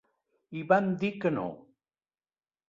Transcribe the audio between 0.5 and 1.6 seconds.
I van dir que no